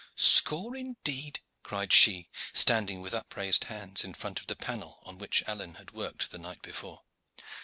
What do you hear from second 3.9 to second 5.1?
in front of the panel